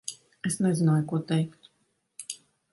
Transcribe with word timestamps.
Es 0.49 0.55
nezināju, 0.67 1.05
ko 1.13 1.21
teikt. 1.33 1.71